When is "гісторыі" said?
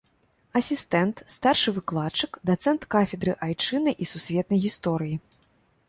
4.69-5.15